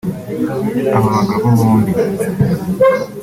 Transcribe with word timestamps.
Aba 0.97 1.09
bagabo 1.15 1.47
bombi 1.57 1.91